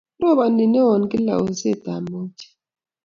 robani 0.21 0.65
newon 0.73 1.01
kila 1.11 1.33
oset 1.45 1.83
ab 1.95 2.03
mauche 2.11 2.47